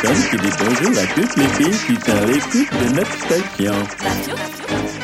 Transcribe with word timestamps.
personne 0.00 0.30
qui 0.30 0.36
dit 0.36 0.56
bonjour 0.58 0.98
à 0.98 1.06
toutes 1.14 1.36
les 1.36 1.46
qui 1.46 1.94
sont 1.94 2.12
à 2.12 2.26
l'écoute 2.26 2.70
de 2.72 2.94
notre 2.94 3.12
station. 3.12 4.99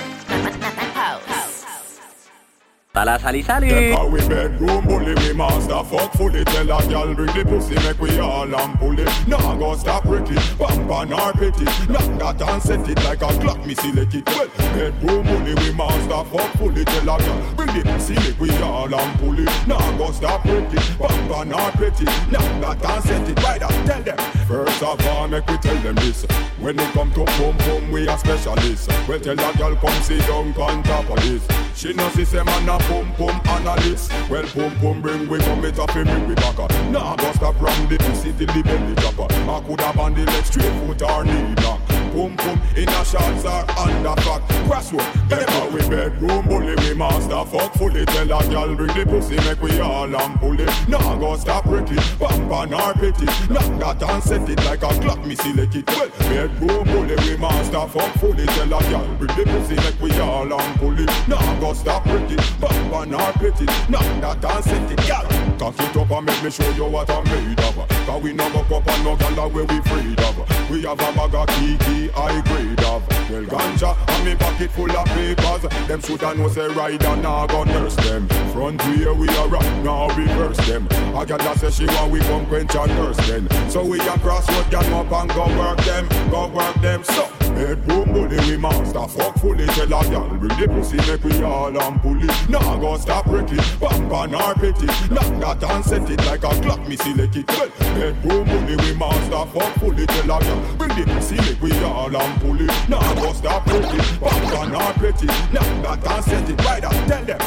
Salut, 2.97 3.21
salut, 3.21 3.45
salut. 3.45 3.69
Them 3.69 4.11
we 4.11 4.21
bedroom 4.27 4.87
bully, 4.87 5.15
we 5.17 5.35
master 5.35 5.85
fuck 5.85 6.15
fully. 6.15 6.43
Tell 6.47 6.63
a 6.63 6.89
gal 6.89 7.15
bring 7.15 7.27
the 7.27 7.45
pussy, 7.45 7.75
make 7.75 8.01
we 8.01 8.19
all 8.19 8.45
and 8.45 8.79
pull 8.79 8.99
it. 8.99 9.29
Nah 9.29 9.55
go 9.57 9.77
stop 9.77 10.07
Ricky, 10.07 10.35
bump 10.57 10.91
on 10.91 11.13
our 11.13 11.31
petty. 11.35 11.67
Knock 11.93 12.39
that 12.39 12.41
and 12.49 12.63
set 12.63 12.89
it 12.89 12.97
like 13.05 13.21
a 13.21 13.29
clock, 13.39 13.67
me 13.67 13.75
select 13.75 14.15
it 14.15 14.25
well. 14.25 14.49
Bedroom 14.73 15.27
bully, 15.27 15.55
we 15.57 15.73
master 15.75 16.25
fuck 16.31 16.51
fully. 16.57 16.87
Tell 16.87 17.03
a 17.03 17.19
gal 17.19 17.55
bring 17.55 17.77
the 17.77 17.83
pussy, 17.85 18.15
make 18.15 18.41
we 18.41 18.51
all 18.63 18.89
and 18.89 19.19
pull 19.21 19.39
it. 19.39 19.69
Nah 19.69 19.99
go 19.99 20.11
stop 20.13 20.43
Ricky, 20.47 20.79
bump 20.97 21.37
on 21.37 21.53
our 21.53 21.73
petty. 21.73 22.07
Knock 22.33 22.81
that 22.81 22.83
and 22.83 23.05
set 23.05 23.29
it 23.29 23.43
right 23.43 23.63
up. 23.63 23.73
Tell 23.85 24.03
them. 24.03 24.17
First 24.49 24.83
of 24.83 25.07
all, 25.09 25.29
make 25.29 25.47
we 25.49 25.59
tell 25.59 25.77
them 25.83 25.97
this. 25.97 26.25
When 26.59 26.81
it 26.81 26.93
come 26.95 27.13
to 27.13 27.27
pum 27.27 27.59
pum, 27.59 27.91
we 27.91 28.09
are 28.09 28.17
specialists. 28.17 28.89
Well 29.07 29.21
tell 29.21 29.35
a 29.35 29.53
gal 29.59 29.77
come 29.77 30.03
sit 30.03 30.21
down 30.21 30.55
on 30.55 30.83
top 30.83 31.11
of 31.11 31.17
this. 31.17 31.47
She 31.77 31.93
know 31.93 32.09
see 32.09 32.25
say 32.25 32.43
man 32.43 32.67
a 32.71 32.79
pum 32.87 33.13
pum 33.15 33.41
analyst. 33.47 34.13
Well 34.31 34.45
pum 34.45 34.75
pum 34.81 35.03
bring 35.03 35.29
we 35.29 35.39
come 35.39 35.65
it 35.65 35.79
up 35.79 35.95
and 35.95 36.09
bring 36.09 36.29
we 36.29 36.35
back 36.35 36.59
up. 36.59 36.71
Nah 36.91 37.17
go 37.17 37.33
stop 37.33 37.55
from 37.57 37.89
the 37.89 37.99
pussy 37.99 38.33
till 38.33 38.47
the 38.47 38.63
belly 38.63 38.95
drop 38.95 39.31
I 39.31 39.61
coulda 39.67 39.93
band 39.97 40.17
the 40.17 40.25
leg 40.25 40.45
straight 40.45 40.73
foot 40.87 41.03
or 41.03 41.25
knee 41.25 41.55
block. 41.55 41.86
Pum 42.17 42.35
boom 42.37 42.59
in 42.75 42.89
a 42.89 43.05
shorts 43.05 43.45
or 43.45 43.71
under 43.77 44.17
fat. 44.23 44.41
Crossroad, 44.67 45.05
get 45.29 45.51
out 45.51 45.71
we 45.71 45.81
bedroom 45.81 46.49
bully 46.49 46.75
we 46.77 46.95
master 46.95 47.45
fuck 47.45 47.75
fully. 47.75 48.07
Tell 48.07 48.25
a 48.25 48.43
gal 48.49 48.75
bring 48.75 48.95
the 48.97 49.05
pussy 49.05 49.37
make 49.37 49.61
we 49.61 49.79
all 49.81 50.05
and 50.05 50.41
pull 50.41 50.59
it. 50.59 50.89
Nah 50.89 51.17
go 51.17 51.37
stop 51.37 51.65
bump 51.67 52.51
on 52.51 52.73
our 52.73 52.95
petty. 52.95 53.27
Knock 53.53 53.99
that 53.99 54.03
and 54.03 54.23
set 54.23 54.49
it 54.49 54.65
like 54.65 54.83
a 54.83 54.89
clock 55.03 55.27
me 55.27 55.35
see 55.35 55.53
select 55.53 55.77
it 55.77 55.87
well. 55.89 56.09
Bedroom 56.09 56.85
bully 56.87 57.17
we 57.17 57.37
master 57.37 57.87
fuck 57.87 58.15
fully. 58.15 58.47
Tell 58.47 58.73
a 58.73 58.81
gal 58.89 59.07
bring 59.17 59.37
the 59.37 59.45
pussy 59.45 59.77
make 59.77 60.01
we 60.01 60.19
all 60.19 60.51
and 60.51 60.81
pull 60.81 60.99
it. 60.99 61.29
Nah 61.29 61.61
go 61.61 61.75
stop 61.75 62.03
bump 62.05 62.95
on 62.95 63.13
our 63.13 63.33
petty. 63.35 63.67
Knock 63.91 64.41
that 64.41 64.43
and 64.43 64.65
set 64.65 64.91
it, 64.91 65.07
gal. 65.07 65.27
Cock 65.59 65.79
it 65.81 65.95
up 65.95 66.11
and 66.11 66.27
make 66.27 66.43
me 66.43 66.51
show 66.51 66.71
you 66.71 66.87
what 66.87 67.11
I'm 67.11 67.25
made 67.25 67.61
of. 67.61 67.89
Cause 68.07 68.23
we 68.23 68.33
no 68.33 68.49
go 68.51 68.77
up 68.77 68.89
and 68.89 69.05
no 69.05 69.17
gala 69.17 69.49
where 69.49 69.65
we 69.65 69.81
freed 69.83 70.21
of. 70.21 70.71
We 70.71 70.83
have 70.83 70.99
a 70.99 71.13
bag 71.13 71.35
of 71.35 71.47
kiki 71.49 72.06
high 72.09 72.41
grade 72.43 72.81
of. 72.85 73.07
Well 73.31 73.45
ganja 73.45 73.97
and 74.09 74.25
me 74.25 74.35
pocket 74.35 74.71
full 74.71 74.91
of 74.91 75.07
papers. 75.07 75.63
Them 75.89 76.01
shoulda 76.01 76.35
know 76.35 76.49
say 76.49 76.69
rider 76.69 77.17
nah 77.17 77.47
go 77.47 77.65
nurse 77.65 77.97
them. 77.97 78.29
Front 78.53 78.85
wheel 78.87 79.15
we 79.15 79.29
are 79.29 79.49
right 79.49 79.85
now 79.85 80.09
reverse 80.17 80.59
them. 80.67 80.87
A 81.17 81.27
gal 81.27 81.39
that 81.39 81.59
say 81.59 81.71
she 81.71 81.87
want 81.87 82.13
we 82.13 82.21
come 82.21 82.47
quench 82.47 82.75
and 82.75 82.93
nurse 82.97 83.17
then. 83.29 83.49
So 83.71 83.85
we 83.85 84.01
a 84.01 84.19
crossroad 84.19 84.71
gang 84.71 84.93
up 84.93 85.11
and 85.13 85.31
go 85.31 85.47
work 85.59 85.79
them, 85.85 86.09
go 86.31 86.49
work 86.49 86.75
them. 86.81 87.03
So 87.05 87.36
bedroom 87.55 88.13
bully 88.13 88.37
we 88.49 88.57
master 88.57 89.07
fuck 89.09 89.39
fully 89.39 89.67
tell 89.67 89.87
a 89.87 90.05
gal 90.11 90.29
bring 90.29 90.61
the 90.61 90.67
pussy 90.69 90.97
make 90.97 91.25
we 91.25 91.43
all 91.43 91.77
and 91.81 92.01
pull 92.01 92.23
it. 92.23 92.49
Nah 92.49 92.77
go 92.77 92.97
stop 92.97 93.27
Ricky, 93.27 93.57
bump 93.81 94.13
on 94.13 94.35
our 94.35 94.55
petty. 94.55 94.87
Knock 95.13 95.59
that 95.59 95.63
and 95.71 95.85
set 95.85 96.11
it 96.11 96.25
like 96.27 96.45
a 96.45 96.61
clock 96.63 96.87
me 96.89 96.97
select 96.97 97.37
it 97.37 97.49
well. 97.49 97.69
Bedroom 97.79 98.45
bully 98.47 98.77
we 98.77 98.95
master 98.95 99.47
fuck 99.53 99.75
fully 99.79 100.07
tell 100.07 100.37
a 100.37 100.41
gal 100.41 100.77
bring 100.77 100.95
the 100.97 101.05
pussy 101.15 101.37
make 101.37 101.61
we 101.61 101.73
all 101.85 102.15
and 102.15 102.41
pull 102.41 102.61
it. 102.61 102.89
Nah 102.89 103.15
go 103.15 103.33
stop 103.33 103.67
Ricky, 103.67 103.99
bump 104.19 104.59
on 104.59 104.75
our 104.75 104.93
petty. 104.95 105.27
Knock 105.53 105.83
that 105.83 106.07
and 106.07 106.25
set 106.25 106.51
it 106.51 106.65
right 106.65 106.85
up. 106.85 106.93
Tell 107.07 107.25
them. 107.25 107.41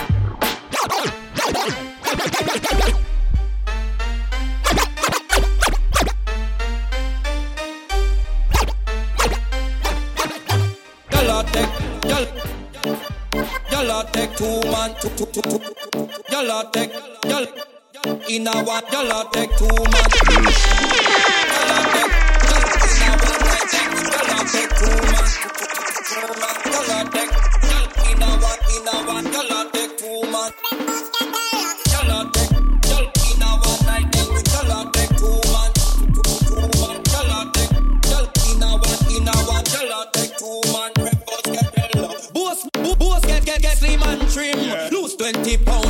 Two 14.40 14.62
man, 14.72 14.96
two, 15.02 15.10
two, 15.18 15.26
two, 15.26 15.42
two. 15.42 15.60
Y'all 16.32 16.64
take, 16.72 16.94
y'all, 17.26 17.46
in 18.30 18.48
a 18.48 18.64
one, 18.64 18.84
y'all 18.90 19.26
take 19.32 19.52
two 19.58 19.68
man. 19.68 20.06
Y'all 21.60 21.84
take, 21.92 22.14
y'all 24.30 24.46
take 24.48 24.72
two 24.80 24.96
man, 25.12 25.28
y'all 26.72 27.08
take, 27.12 27.32
y'all 27.68 27.88
in 28.08 28.22
a 28.22 28.30
one, 28.40 28.60
in 28.72 28.88
a 28.88 28.96
one, 29.12 29.26
y'all 29.34 29.70
take 29.72 29.98
two 29.98 30.22
man. 30.32 30.89
20 45.32 45.58
pound 45.64 45.89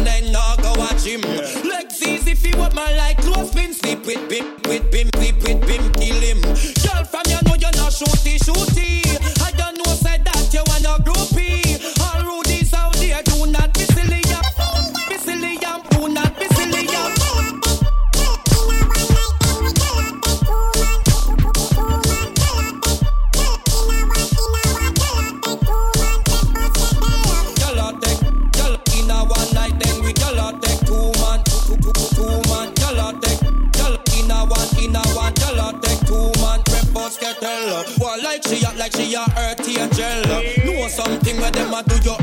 she 39.09 39.15
a 39.15 39.25
earthy 39.37 39.79
angel. 39.79 40.65
Know 40.65 40.87
something 40.87 41.37
where 41.37 41.51
them 41.51 41.73
a 41.73 41.83
do 41.83 41.95
your 42.03 42.18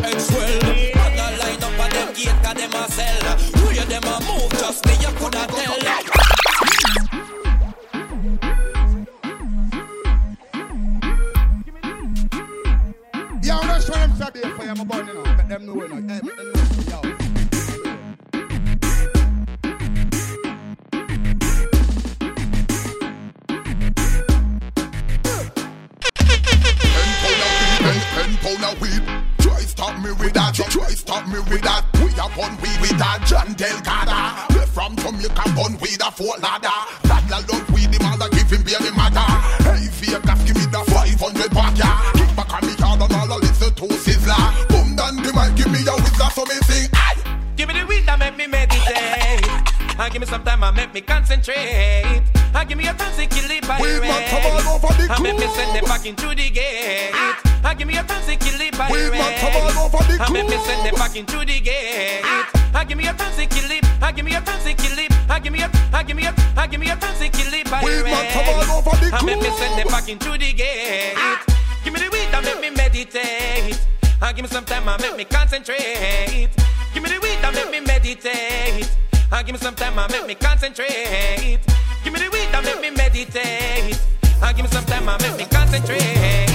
make 50.77 50.93
me 50.93 51.01
concentrate. 51.01 52.23
I 52.55 52.65
give 52.65 52.79
me 52.79 52.87
a 52.87 52.95
chance 52.95 53.17
to 53.17 53.27
kill 53.27 53.49
the 53.49 53.61
pirate. 53.67 54.01
man, 54.01 54.23
come 54.29 54.45
on 54.53 54.67
over 54.69 54.93
the 54.93 55.09
ah, 55.11 55.15
And 55.17 55.23
make 55.25 55.39
me 55.41 55.47
send 55.49 55.75
them 55.75 55.85
back 55.85 56.05
into 56.05 56.29
the 56.29 56.49
gate. 56.51 57.13
And 57.65 57.79
give 57.79 57.89
me 57.89 57.97
a 57.97 58.05
chance 58.05 58.27
to 58.27 58.37
kill 58.37 58.59
the 58.59 58.71
pirate. 58.77 58.93
We 58.93 59.19
man, 59.19 59.33
come 59.41 59.57
on 59.57 59.77
over 59.77 60.05
the 60.05 60.15
And 60.21 60.33
make 60.33 60.49
me 60.49 60.57
send 60.65 60.87
them 60.87 60.95
back 60.95 61.17
into 61.17 61.39
the 61.41 61.61
gate. 61.61 62.23
And 62.77 62.89
give 62.89 62.99
me 62.99 63.09
a 63.09 63.15
chance 63.17 63.37
to 63.37 63.47
kill 63.47 63.71
it. 63.73 63.85
And 64.01 64.17
give 64.17 64.25
me 64.25 64.35
a 64.37 64.41
chance 64.45 64.65
to 64.65 64.75
kill 64.77 64.99
it. 65.01 65.11
And 65.29 65.43
give 65.43 65.53
me 65.53 65.61
a, 65.65 65.69
and 65.73 66.07
give 66.07 66.17
me 66.17 66.25
a, 66.29 66.33
and 66.33 66.71
give 66.71 66.81
me 66.81 66.89
a 66.91 66.97
chance 66.97 67.19
to 67.19 67.29
kill 67.29 67.51
the 67.51 67.65
man, 67.71 67.83
come 68.33 68.49
on 68.53 68.71
over 68.71 68.97
the 69.01 69.17
And 69.17 69.27
make 69.27 69.41
me 69.41 69.51
send 69.57 69.81
them 69.81 69.89
back 69.89 70.09
into 70.09 70.31
the 70.37 70.53
gate. 70.53 71.17
Give 71.85 71.93
me 71.93 72.01
the 72.01 72.09
weed 72.13 72.29
that 72.33 72.45
make 72.45 72.61
me 72.61 72.71
meditate. 72.71 73.81
And 74.21 74.37
give 74.37 74.45
me 74.45 74.49
some 74.49 74.65
time 74.65 74.89
and 74.89 75.01
make 75.01 75.17
me 75.17 75.25
concentrate. 75.25 76.49
Give 76.93 77.03
me 77.03 77.09
the 77.09 77.21
weed 77.21 77.41
that 77.41 77.53
make 77.55 77.71
me 77.71 77.81
meditate. 77.81 78.89
And 79.33 79.47
give 79.47 79.55
me 79.55 79.59
some 79.59 79.75
time 79.75 79.99
and 79.99 80.11
make 80.13 80.27
me 80.27 80.35
concentrate. 80.35 81.59
Give 82.05 82.13
me 82.13 82.21
the 82.21 82.31
weed 82.33 82.49
that 82.53 82.65
make 82.65 82.81
me 82.81 82.91
meditate. 82.91 84.01
And 84.43 84.57
give 84.57 84.65
me 84.65 84.71
some 84.71 84.85
time 84.85 85.09
and 85.09 85.21
make 85.23 85.37
me 85.37 85.45
concentrate. 85.47 86.46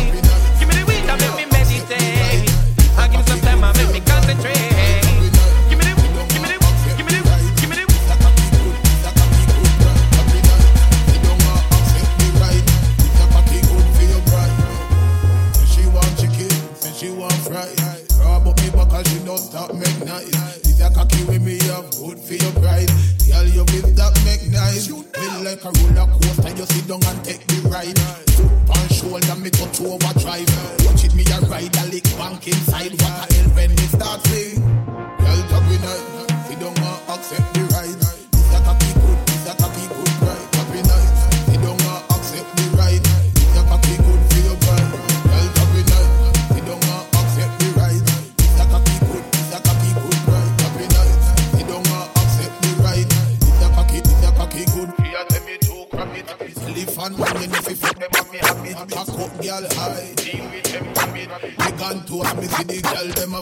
Elephant 57.11 57.51
man, 57.51 57.63
you 57.67 57.75
fuck 57.75 57.99
them 57.99 58.09
and 58.13 58.31
me 58.31 58.37
habit. 58.39 58.91
Cock 58.91 59.09
up, 59.09 59.41
girl 59.41 59.65
high. 59.75 60.13
Deal 60.15 60.45
with 60.49 60.63
them 60.63 60.85
habit. 60.95 61.77
Gone 61.77 62.05
to 62.05 62.21
a 62.21 62.35
me 62.35 62.47
see 62.47 62.63
the 62.63 62.81
girl 62.81 63.07
them 63.17 63.33
a. 63.35 63.41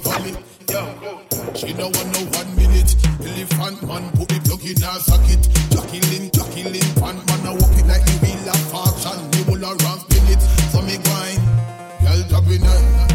Yo, 0.69 1.53
she 1.55 1.73
no 1.73 1.85
want 1.85 2.09
no 2.13 2.21
one 2.37 2.55
minute. 2.55 2.95
Elephant 3.21 3.83
man 3.83 4.11
put 4.11 4.27
the 4.29 4.39
plug 4.45 4.63
in 4.65 4.81
her 4.81 4.99
socket. 4.99 5.43
Jacqueline, 5.69 6.31
Jacqueline, 6.31 6.93
fan 6.97 7.17
man 7.25 7.45
a 7.45 7.53
walk 7.53 7.77
it 7.77 7.85
like 7.85 8.05
the 8.05 8.15
wheel 8.23 8.49
of 8.49 8.61
fortune. 8.71 9.29
Me 9.31 9.41
will 9.51 9.65
around 9.65 9.99
spin 10.01 10.25
it, 10.33 10.41
so 10.71 10.81
me 10.81 10.97
grind. 10.97 11.41
Girl 12.01 12.21
drop 12.29 12.47
it 12.47 13.08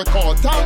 record. 0.00 0.42
You 0.42 0.59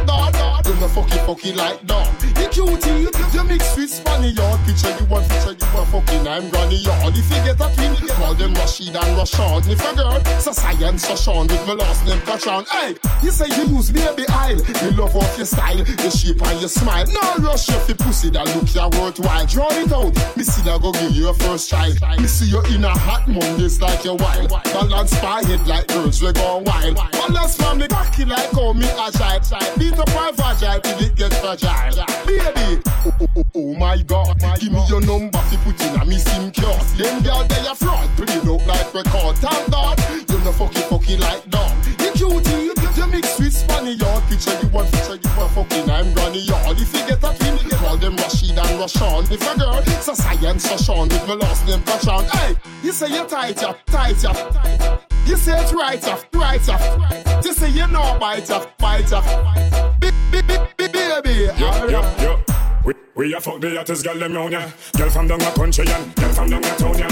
fucky 1.34 1.54
like 1.56 1.84
dog. 1.86 2.06
You 2.22 2.48
cutie, 2.48 2.90
you, 2.90 3.10
you 3.32 3.44
mix 3.44 3.76
with 3.76 3.90
Spaniard. 3.90 4.58
Picture 4.66 4.90
you 4.98 5.06
want, 5.06 5.28
picture 5.28 5.52
you 5.52 5.75
want 5.75 5.88
fucking 5.88 6.26
I'm 6.26 6.48
granny 6.50 6.76
yard. 6.76 7.14
If 7.16 7.31
you 7.31 7.42
get 7.44 7.60
a 7.60 7.75
twin, 7.75 8.08
call 8.08 8.34
them 8.34 8.54
Rashid 8.54 8.94
and 8.94 9.16
Rashad. 9.19 9.69
If 9.69 9.81
a 9.81 9.96
girl, 9.96 10.20
so 10.40 10.52
science, 10.52 11.06
so 11.06 11.16
Sean 11.16 11.46
with 11.46 11.66
my 11.66 11.75
last 11.75 12.06
name 12.06 12.20
Patron. 12.20 12.64
Hey, 12.70 12.94
you 13.22 13.31
say 13.31 13.46
you 13.56 13.75
use 13.75 13.90
baby 13.90 14.25
oil. 14.31 14.56
Me 14.56 14.90
love 14.96 15.16
off 15.16 15.36
your 15.36 15.46
style, 15.46 15.76
your 15.76 16.10
shape 16.10 16.42
and 16.42 16.60
your 16.60 16.69
smile. 16.69 17.04
No 17.06 17.44
rush 17.44 17.69
you 17.69 17.78
fi 17.81 17.94
pussy 17.94 18.31
that 18.31 18.46
look 18.54 18.72
ya 18.75 18.88
worthwhile. 19.00 19.46
Draw 19.46 19.69
it 19.72 19.92
out. 19.92 20.36
Me 20.36 20.44
see 20.44 20.62
that 20.62 20.81
go 20.82 20.92
give 20.92 21.12
you 21.12 21.28
a 21.28 21.34
first 21.34 21.70
try. 21.70 21.90
Me 22.19 22.26
see 22.26 22.50
you 22.50 22.62
in 22.75 22.84
a 22.84 22.90
hot 22.90 23.26
Mondays 23.28 23.81
like 23.81 24.04
your 24.04 24.16
wild. 24.16 24.50
Balance 24.64 25.20
my 25.22 25.42
head 25.44 25.66
like 25.66 25.86
girls 25.88 26.22
we 26.22 26.32
go 26.32 26.58
wild. 26.58 26.96
Balance 27.12 27.56
for 27.56 27.75
me 27.75 27.88
cocky 27.88 28.25
like 28.25 28.50
how 28.52 28.72
me 28.72 28.86
agile. 28.86 29.40
Beat 29.78 29.98
up 29.98 30.08
my 30.14 30.32
fragile 30.32 30.81
till 30.81 31.00
it 31.00 31.14
get 31.29 31.41
fragile. 31.41 32.05
Baby, 32.26 32.82
oh, 32.87 33.12
oh, 33.21 33.26
oh, 33.37 33.44
oh 33.55 33.75
my 33.75 34.03
God, 34.03 34.37
give 34.61 34.73
me 34.73 34.85
your 34.88 35.00
number 35.00 35.38
fi 35.38 35.56
put 35.56 35.81
in 35.81 35.94
a 35.97 36.19
sim 36.19 36.53
card. 36.53 36.81
Them 36.99 37.23
girl 37.23 37.44
they 37.44 37.67
a 37.67 37.75
fraud, 37.75 38.09
pretty 38.17 38.41
look 38.41 38.65
like 38.67 38.93
record. 38.94 39.37
Thank 39.38 39.71
God, 39.71 39.99
you 40.11 40.38
no 40.44 40.53
fucky 40.53 40.82
fucky 40.88 41.19
like 41.19 41.49
dog. 41.50 41.73
You 42.00 42.12
cutie, 42.12 42.50
you, 42.65 42.75
you 42.97 43.06
mix 43.06 43.38
with 43.38 43.53
Spaniard. 43.53 44.23
Picture 44.29 44.59
you 44.61 44.69
want, 44.69 44.91
picture 44.93 45.17
you 45.17 45.31
want 45.37 45.53
fucking 45.53 45.91
I'm 45.91 46.12
granny 46.15 46.41
yard. 46.41 46.79
If 46.79 46.93
you 46.94 47.06
get 47.06 47.25
a 47.25 47.37
twin, 47.37 47.59
you 47.65 47.77
call 47.77 47.97
them 47.97 48.17
Rashid 48.17 48.59
and 48.59 48.81
Rashawn. 48.81 49.31
If 49.31 49.43
a 49.43 49.59
girl, 49.59 49.79
it's 49.79 50.09
a 50.09 50.17
science 50.17 50.69
so 50.69 50.77
Sean 50.77 51.09
with 51.09 51.27
my 51.29 51.35
last 51.35 51.67
name 51.67 51.82
Patron. 51.82 52.25
Hey, 52.25 52.56
you 52.82 52.93
say 52.93 53.09
you're 53.11 53.27
tight 53.27 53.62
up, 53.62 53.79
tight 53.87 54.25
up. 54.25 55.03
You 55.27 55.37
say 55.37 55.61
it's 55.61 55.73
right 55.73 56.06
up, 56.06 56.25
right 56.35 56.69
up. 56.69 57.44
You 57.44 57.53
say 57.55 57.70
you 57.70 57.87
know 57.87 58.17
bite 58.20 58.50
up, 58.50 58.77
bite 58.79 59.12
up. 59.12 60.74
Baby, 60.92 60.98
baby, 61.25 61.50
Yo, 61.58 61.88
yo, 61.88 62.02
yo. 62.20 62.40
We, 62.84 62.92
we 63.14 63.34
a 63.34 63.40
fuck 63.40 63.58
the 63.58 63.75
hottest 63.75 64.04
girl 64.04 64.19
them 64.19 64.34
round 64.34 64.52
ya. 64.52 64.69
Girl 64.98 65.08
from 65.08 65.28
down 65.28 65.40
a 65.40 65.50
country 65.52 65.86
and 65.88 66.14
girl 66.14 66.32
from 66.32 66.50
down 66.50 66.62
a 66.62 66.76
town 66.76 66.98
ya. 66.98 67.08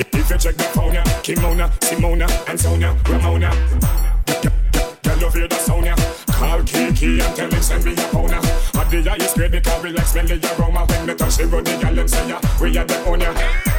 If 0.00 0.12
you 0.12 0.38
check 0.38 0.56
the 0.56 0.64
phone 0.74 0.94
ya, 0.94 1.04
Kimona, 1.22 1.70
Simona, 1.78 2.26
and 2.48 2.58
Sonia, 2.58 2.96
Ramona. 3.08 3.50
Girl, 5.04 5.18
you 5.20 5.30
hear 5.30 5.46
the 5.46 5.54
sound 5.54 5.86
ya. 5.86 5.94
Call 6.26 6.64
Kiki 6.64 7.20
and 7.20 7.36
tell 7.36 7.48
him 7.48 7.62
send 7.62 7.84
me 7.84 7.92
a 7.92 7.96
ya. 7.96 8.80
At 8.80 8.90
the 8.90 9.02
highest 9.08 9.36
grade 9.36 9.52
because 9.52 9.82
we 9.84 9.92
like 9.92 10.06
smelly 10.06 10.40
aroma 10.58 10.86
when 10.86 11.06
me 11.06 11.14
touch 11.14 11.36
the. 11.36 11.46
The 11.46 11.78
girl 11.80 11.94
them 11.94 12.08
say 12.08 12.28
ya, 12.28 12.40
we 12.60 12.76
are 12.76 12.84
the 12.84 13.04
owner. 13.06 13.73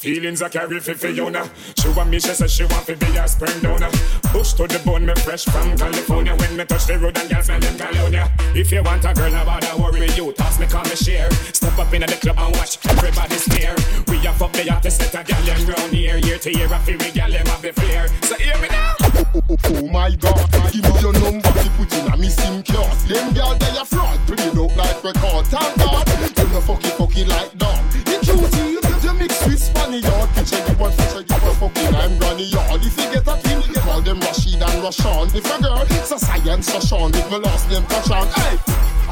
Feelings 0.00 0.40
I 0.40 0.48
carry 0.48 0.80
for 0.80 0.94
Fiona. 0.94 1.44
She 1.76 1.88
want 1.90 2.08
me, 2.08 2.18
she 2.20 2.32
says 2.32 2.50
she 2.50 2.64
want 2.64 2.86
to 2.86 2.96
be 2.96 3.04
a 3.18 3.28
sperm 3.28 3.52
donor. 3.60 3.90
Bush 4.32 4.54
to 4.54 4.66
the 4.66 4.80
bone, 4.82 5.04
me 5.04 5.12
fresh 5.16 5.44
from 5.44 5.76
California. 5.76 6.34
When 6.36 6.56
me 6.56 6.64
touch 6.64 6.86
the 6.86 6.98
road 6.98 7.18
and 7.18 7.28
girls 7.28 7.44
smell 7.44 7.60
them 7.60 7.76
colonia. 7.76 8.32
If 8.56 8.72
you 8.72 8.82
want 8.82 9.04
a 9.04 9.12
girl, 9.12 9.34
about 9.34 9.60
to 9.60 9.76
worry 9.76 10.08
you. 10.16 10.32
Toss 10.32 10.58
me, 10.58 10.66
call 10.66 10.84
me 10.84 10.96
share. 10.96 11.30
Step 11.52 11.78
up 11.78 11.92
in 11.92 12.00
the 12.00 12.16
club 12.16 12.38
and 12.38 12.56
watch 12.56 12.78
everybody 12.88 13.36
stare. 13.36 13.76
We 14.08 14.24
a 14.24 14.32
fuck 14.32 14.52
the 14.52 14.64
hottest 14.72 15.04
set 15.04 15.14
of 15.20 15.26
gal 15.26 15.42
them 15.44 15.68
round 15.68 15.92
here. 15.92 16.16
Year 16.16 16.38
to 16.38 16.50
year, 16.50 16.72
I 16.72 16.78
feel 16.78 16.96
we 16.96 17.10
gal 17.12 17.30
them 17.30 17.44
have 17.44 17.60
the 17.60 17.72
flair. 17.74 18.08
So 18.24 18.36
hear 18.36 18.56
me 18.56 18.68
now. 18.72 18.94
Oh 19.04 19.12
oh, 19.12 19.24
oh, 19.36 19.44
oh, 19.52 19.56
oh 19.68 19.86
my 19.92 20.16
God, 20.16 20.48
give 20.72 20.80
me 20.80 21.00
your 21.04 21.12
number 21.12 21.52
fi 21.52 21.68
put 21.76 21.92
in 21.92 22.08
a 22.08 22.16
me 22.16 22.30
sim 22.30 22.62
card. 22.64 22.96
Them 23.04 23.34
girl 23.36 23.52
they 23.52 23.76
a 23.76 23.84
fraud, 23.84 24.16
pretty 24.26 24.48
look 24.56 24.74
like 24.80 25.04
record. 25.04 25.44
Thank 25.52 25.76
God, 25.76 26.08
you 26.08 26.48
no 26.56 26.60
fucky 26.64 26.88
fucky 26.96 27.28
like 27.28 27.52
dog. 27.60 27.76
You 28.08 28.16
cutie, 28.24 28.89
you, 29.20 29.24
you 29.24 29.28
mix 29.28 29.46
with 29.46 29.62
Spaniard. 29.62 30.28
Picture 30.34 30.56
you 30.56 30.78
want, 30.78 30.96
picture 30.96 31.20
you 31.20 31.42
want 31.42 31.56
fucking 31.58 31.94
I'm 31.94 32.18
granny 32.18 32.44
yard. 32.44 32.80
If 32.84 32.96
you 32.96 33.04
get 33.12 33.26
a 33.26 33.40
twin, 33.42 33.62
you 33.68 33.80
call 33.80 34.00
them 34.00 34.20
Rashid 34.20 34.54
and 34.54 34.82
Rashawn. 34.82 35.34
If 35.34 35.44
a 35.44 35.62
girl, 35.62 35.86
so 36.04 36.16
science 36.16 36.72
so 36.72 36.80
Sean 36.80 37.12
with 37.12 37.30
my 37.30 37.38
last 37.38 37.68
name 37.70 37.84
Patron. 37.84 38.26
Hey. 38.28 38.58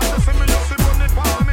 I 0.01 1.48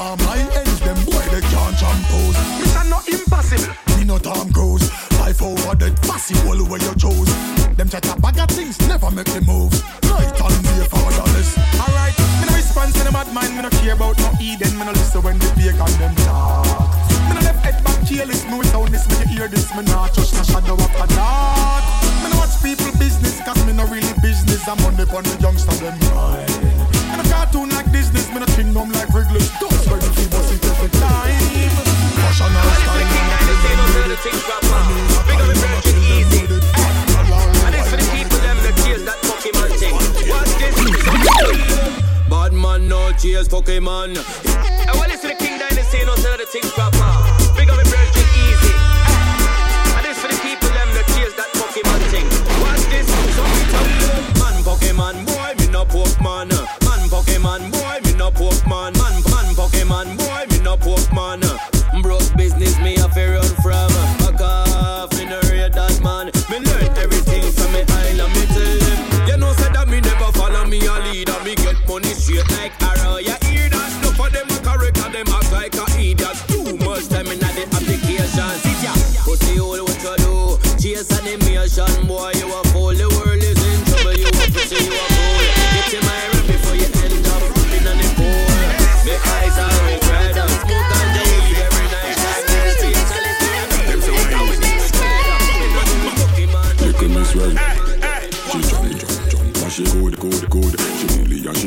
For 0.00 0.16
my 0.24 0.38
ends, 0.56 0.80
them 0.80 0.96
boy, 1.04 1.20
they 1.28 1.42
can't 1.52 1.76
jump 1.76 2.00
pose. 2.08 2.34
Mr. 2.56 2.88
No 2.88 3.00
impossible. 3.06 3.98
Me 3.98 4.04
no 4.04 4.16
Tom 4.16 4.50
Cruise. 4.50 4.90
Life 5.20 5.42
over 5.42 5.74
the 5.74 5.92
possible 6.08 6.56
where 6.70 6.80
you 6.80 6.94
choose. 6.96 7.28
Them 7.76 7.86
chat 7.86 8.08
a 8.08 8.18
bag 8.18 8.38
of 8.38 8.48
things, 8.48 8.80
never 8.88 9.10
make 9.10 9.26
the 9.26 9.42
moves. 9.42 9.59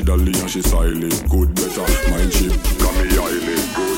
she 0.04 0.08
dolly 0.08 0.34
and 0.40 0.50
she 0.50 0.62
silent. 0.62 1.30
Good 1.30 1.56
better, 1.56 2.12
mind 2.12 2.34
she 2.34 2.50
come 2.78 2.96
me 3.02 3.16
highly. 3.16 3.56
Good 3.76 3.93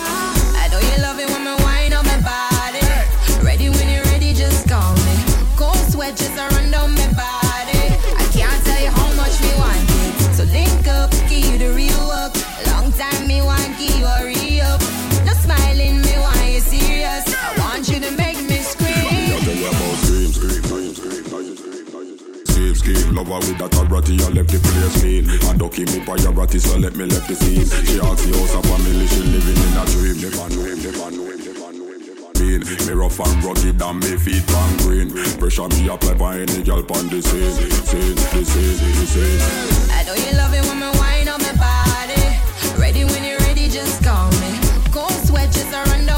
Lover 23.15 23.39
with 23.47 23.61
authority, 23.61 24.19
I 24.19 24.27
left 24.35 24.51
the 24.51 24.59
place 24.59 24.99
clean. 24.99 25.23
And 25.47 25.57
don't 25.57 25.71
keep 25.71 25.87
me 25.87 26.03
ratty, 26.03 26.59
so 26.59 26.77
let 26.77 26.97
me 26.97 27.05
left 27.05 27.31
the 27.31 27.35
scene. 27.35 27.63
She 27.87 27.95
asks 27.95 28.27
the 28.27 28.35
house 28.35 28.59
of 28.59 28.65
family, 28.67 29.07
she 29.07 29.23
living 29.23 29.55
in 29.55 29.71
a 29.79 29.83
dream. 29.87 30.19
Live 30.19 30.35
on, 30.35 30.51
live, 30.59 30.83
live 30.83 30.99
on, 30.99 31.15
live, 31.15 31.39
live 31.47 31.63
on, 31.63 31.73
live. 31.79 31.95
Mean. 32.43 32.59
Me 32.59 32.91
rough 32.91 33.15
and 33.23 33.39
rugged 33.39 33.79
and 33.79 33.99
me 34.03 34.19
feet 34.19 34.43
pan 34.51 34.71
green. 34.83 35.07
Pressure 35.39 35.71
me 35.71 35.87
apply 35.87 36.19
for 36.19 36.35
any 36.35 36.59
girl 36.59 36.83
pon 36.83 37.07
the 37.07 37.23
scene, 37.23 37.55
scene, 37.87 38.19
the 38.35 38.43
scene, 38.43 38.83
the 38.83 39.05
scene. 39.07 39.39
I 39.95 40.03
know 40.03 40.15
you 40.19 40.35
love 40.35 40.51
it 40.51 40.67
when 40.67 40.83
me 40.83 40.91
wine 40.99 41.31
on 41.31 41.39
my 41.39 41.55
body. 41.55 42.19
Ready 42.75 43.07
when 43.07 43.23
you're 43.23 43.39
ready, 43.47 43.71
just 43.71 44.03
call 44.03 44.27
me. 44.43 44.59
Cold 44.91 45.15
sweat 45.23 45.55
just 45.55 45.71
around 45.71 46.03
the 46.03 46.14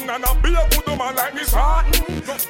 man 0.00 0.10
and 0.10 0.24
a 0.24 0.34
be 0.42 0.54
a 0.54 0.68
good 0.68 0.98
man 0.98 1.14
like 1.16 1.34
this 1.34 1.52
heart. 1.52 1.86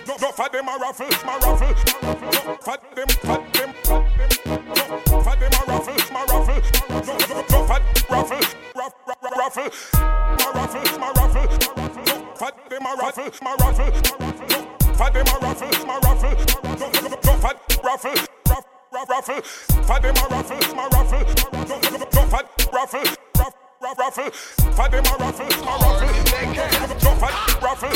No, 0.06 0.16
no, 0.20 0.30
for 0.32 0.48
them 0.48 0.68
a 0.68 0.78
raffle, 0.80 1.08
my 1.24 1.36
raffle. 1.38 1.74
No, 2.02 2.14
for 2.60 2.76
them, 2.94 3.08
for 3.08 3.38
them, 3.54 3.70
for 3.84 3.98
them. 4.14 4.60
No, 4.64 5.20
for 5.22 5.36
them 5.36 5.52
a 5.52 5.62
raffle, 5.66 5.98
my 6.12 6.22
raffle. 6.30 6.60
No, 6.88 6.98
no, 7.00 7.14
no 7.50 7.64
for 7.64 7.80
raffle, 8.10 8.42
raff, 8.74 8.94
raff, 9.06 9.22
raffle. 9.36 9.68
My 10.38 10.48
raffle, 10.54 10.84
my. 10.98 11.08
No, 12.04 12.20
for 12.34 12.50
them 12.68 12.86
a 12.86 12.96
raffle, 12.96 13.30
my 13.42 13.52
raffle. 13.60 13.90
No, 13.94 14.64
for 14.94 15.10
them 15.10 15.26
a 15.26 15.38
raffle, 15.40 15.86
my 15.86 15.98
raffle. 16.02 16.34
No, 16.64 16.86
no, 16.90 17.08
no 17.08 17.16
for 17.24 17.54
raffle, 17.84 18.16
raff, 18.92 19.08
raffle. 19.08 19.40
For 19.42 19.98
them 20.00 20.16
a 20.16 20.24
raffle, 20.30 20.74
my 20.74 20.84
raffle. 20.92 21.24
No, 21.52 21.76
no, 21.78 21.96
no 21.96 22.06
for 22.06 22.42
raffle, 22.72 23.04
raffle. 23.82 24.30
For 24.30 24.88
them 24.88 25.04
a 25.04 25.16
raffle, 25.18 25.64
my 25.64 25.74
raffle 25.76 27.03
ruffle, 27.24 27.58
ruffle, 27.60 27.90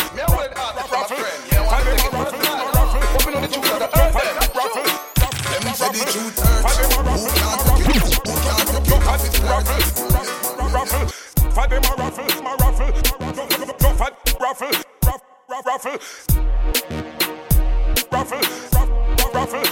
ruffle, 19.34 19.62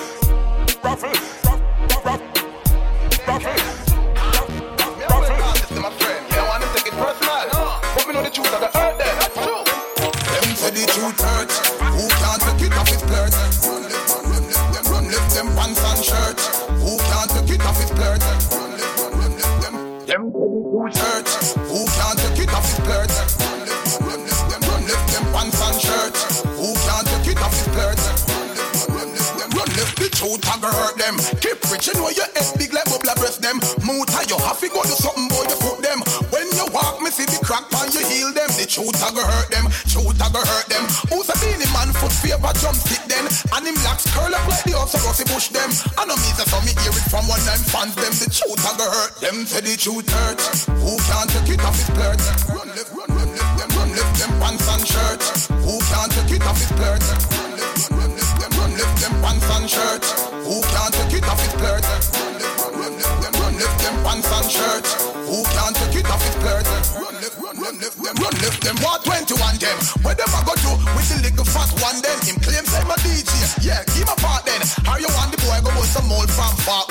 ruffle. 0.84 1.45
Say 49.46 49.62
the 49.62 49.76
truth 49.78 50.10
hurt. 50.10 50.40
Who 50.82 50.98
can't 51.06 51.30
take 51.30 51.54
it 51.54 51.62
off 51.62 51.78
his 51.78 51.88
flirt? 51.94 52.18
Run 52.50 52.68
left, 52.74 52.90
run, 52.90 53.10
run 53.14 53.30
left 53.30 53.54
them, 53.58 53.70
run 53.78 53.90
left 53.94 54.14
them 54.18 54.32
pants 54.42 54.66
and 54.66 54.82
shirt. 54.82 55.22
Who 55.62 55.78
can't 55.86 56.10
take 56.10 56.34
it 56.34 56.42
off 56.42 56.58
his 56.58 56.70
flirt? 56.74 57.02
Run 57.06 57.52
left, 57.54 57.90
run, 57.94 58.10
run 58.10 58.12
left 58.18 58.36
them, 58.42 58.52
run 58.58 58.72
left 58.74 58.96
them 58.98 59.14
pants 59.22 59.48
and 59.54 59.66
shirt. 59.70 60.04
Who 60.42 60.56
can't 60.74 60.92
take 60.98 61.14
it 61.22 61.26
off 61.30 61.38
his 61.38 61.54
flirt? 61.54 61.86
Run 61.86 62.34
left, 62.42 62.58
run, 62.58 62.74
run 62.74 62.94
left 62.98 63.18
them, 63.22 63.34
run 63.38 63.54
left 63.54 63.78
them 63.86 63.96
pants 64.02 64.30
and 64.34 64.48
shirt. 64.50 64.86
Who 65.30 65.38
can't 65.54 65.74
take 65.78 65.96
it 66.02 66.08
off 66.10 66.22
his 66.26 66.36
flirt? 66.42 66.66
Run 66.98 67.14
left, 67.22 67.36
run, 67.38 67.54
run 67.62 67.74
left 67.78 67.96
them, 68.02 68.14
run 68.18 68.34
left 68.42 68.60
them. 68.66 68.76
What 68.82 69.06
21 69.06 69.62
them? 69.62 69.78
Where 70.02 70.16
them 70.18 70.30
I 70.34 70.40
go 70.42 70.54
to 70.58 70.70
with 70.98 71.06
the 71.06 71.18
little 71.22 71.46
fat 71.46 71.70
one 71.78 72.02
then? 72.02 72.18
Him 72.26 72.36
claims 72.42 72.74
I'm 72.74 72.90
a 72.90 72.98
DJ. 72.98 73.30
Yeah, 73.62 73.86
give 73.94 74.10
my 74.10 74.18
part 74.18 74.42
then. 74.42 74.58
How 74.82 74.98
you 74.98 75.10
want 75.14 75.30
the 75.30 75.38
boy 75.38 75.58
go 75.62 75.70
with 75.78 75.90
some 75.94 76.10
old 76.10 76.30
from 76.34 76.50
park 76.66 76.90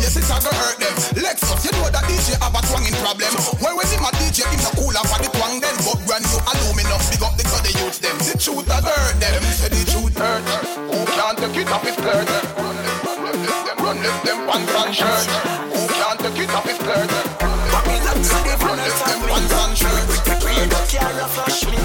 Yes, 0.00 0.16
it's 0.16 0.30
I 0.30 0.38
go 0.40 0.50
hurt 0.54 0.78
them. 0.78 0.94
Lexus, 1.18 1.64
you 1.66 1.72
know 1.76 1.90
that 1.90 2.04
DJ 2.06 2.38
have 2.38 2.54
a 2.54 2.60
twanging 2.70 2.96
problem. 3.02 3.32
Where 3.62 3.74
when 3.76 3.86
him 3.90 4.04
a 4.06 4.10
DJ, 4.18 4.46
him 4.46 4.60
no 4.62 4.70
cool 4.78 4.94
up 4.96 5.06
for 5.10 5.18
the 5.22 5.28
twang 5.34 5.60
then. 5.60 5.76
But 5.82 5.98
brand 6.06 6.24
new 6.26 6.40
aluminum, 6.40 7.00
big 7.10 7.22
up 7.22 7.34
the 7.36 7.44
the 7.44 7.72
youth 7.78 7.98
them. 8.00 8.16
The 8.22 8.34
truth 8.38 8.66
go 8.66 8.78
hurt 8.78 9.16
them. 9.18 9.42
Say 9.54 9.70
the 9.70 9.82
truth 9.90 10.16
hurt. 10.16 10.44
Who 10.88 10.98
can't 11.16 11.36
take 11.38 11.58
it 11.62 11.70
off 11.70 11.84
his 11.84 11.96
flirt? 11.96 12.28
Run 12.58 12.76
left, 12.82 13.04
run 13.18 13.36
left 13.42 13.62
them, 13.66 13.76
run 13.82 13.98
left 14.02 14.22
them 14.24 14.38
pants 14.46 14.74
and 14.78 14.94
shirt. 14.94 15.28
Who 15.74 15.82
can't 15.98 16.18
take 16.20 16.40
it 16.46 16.54
off 16.54 16.66
his 16.66 16.78
flirt? 16.78 17.10
Babylon 17.72 18.18
Run 18.62 18.78
left 18.78 19.02
them 19.04 19.20
pants 19.26 19.54
and 19.58 19.74
shirt. 19.76 20.08
Car 20.88 21.28
flash 21.28 21.66
me. 21.66 21.76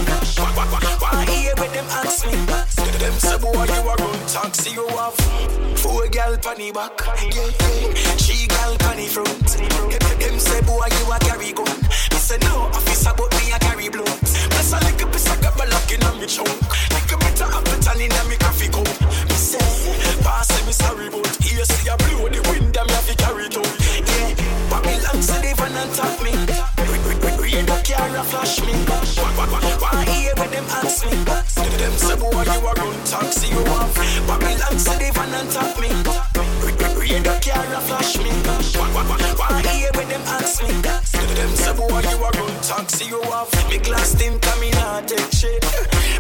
Why 1.00 1.25
hear 1.25 1.53
with 1.58 1.74
them 1.74 1.86
ask 1.89 2.25
me? 2.25 2.83
Them 3.00 3.14
say 3.20 3.38
boy 3.38 3.52
you 3.52 3.90
a 3.90 3.96
run 3.96 4.20
taxi 4.28 4.72
you 4.72 4.88
have 4.88 5.16
four 5.80 6.08
gal 6.08 6.38
panny 6.38 6.72
back. 6.72 7.00
Yeah 7.22 7.50
yeah, 7.60 8.16
she 8.18 8.48
gal 8.48 8.78
panny 8.78 9.08
front. 9.08 9.48
Them 10.20 10.40
say 10.40 10.62
boy 10.62 10.88
you 10.88 11.12
a 11.12 11.20
carry 11.20 11.52
gun. 11.52 11.82
Me 12.12 12.18
say 12.18 12.38
no 12.42 12.70
officer 12.72 13.13
but 13.17 13.32
me 13.38 13.52
a 13.52 13.60
carry 13.60 13.89
blood. 13.89 14.08
Plus 14.08 14.74
a 14.74 14.80
little 14.86 15.10
piece 15.10 15.28
of 15.32 15.38
gabba 15.41 15.70
lock 15.70 15.91
in 15.91 16.04
a 16.04 16.12
me 16.20 16.28
chunk. 16.28 16.50
Little 16.94 17.17
bit 17.20 17.41
of 17.41 17.54
Appleton 17.54 18.02
in 18.02 18.12
a 18.12 18.24
me 18.30 18.38
coffee 18.38 18.70
cup. 18.70 18.88
Me 19.28 19.36
say 19.36 19.60
pass 20.24 20.50
me 20.65 20.72
sorry 20.72 21.10
but 21.10 21.28
here 21.44 21.65
see 21.65 21.89
a 21.89 21.98
blow 21.98 22.30
the 22.30 22.41
wind 22.50 22.78
a 22.78 22.86
me 22.86 22.91
have 22.94 23.08
to 23.08 23.15
carry 23.17 23.46
it 23.46 23.58
out. 23.58 23.74
Yeah, 24.08 24.36
Babylon 24.70 25.22
say 25.22 25.41
they 25.41 25.54
van 25.54 25.76
and 25.76 25.94
tap 25.94 26.22
me. 26.24 26.53
Car 27.54 28.10
a 28.18 28.24
flash 28.24 28.62
me. 28.66 28.74
Why 28.74 30.06
hear 30.06 30.34
with 30.38 30.52
them 30.52 30.66
ask 30.70 31.06
me? 31.06 31.18
Them 31.78 31.94
say 31.94 32.16
boy 32.16 32.32
you 32.32 32.66
a 32.66 32.74
run 32.74 33.04
taxi 33.06 33.48
you 33.54 33.63
have. 33.63 33.94
Babylon 34.26 34.80
say 34.80 34.98
they 34.98 35.12
van 35.12 35.34
and 35.36 35.52
tap 35.52 35.80
me. 35.80 35.89
Car 37.46 37.74
a 37.74 37.82
flash 37.82 38.18
me. 38.18 38.32
Why 39.38 39.62
hear 39.70 39.92
with 39.94 40.10
them 40.10 40.22
ask 40.26 40.63
me? 40.63 40.74
Them 41.36 41.54
say 41.56 41.74
boy 41.78 42.02
you 42.02 42.26
a 42.26 42.30
run 42.32 42.56
taxi 42.63 43.06
you 43.06 43.22
have. 43.22 43.70
Me 43.70 43.78
glass 43.78 44.16
tint 44.16 44.48
and 44.48 44.60
me 44.60 44.72
not 44.72 45.08
take 45.08 45.32
shit. 45.32 45.63